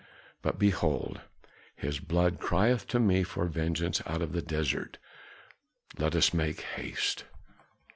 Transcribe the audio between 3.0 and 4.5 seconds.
for vengeance out of the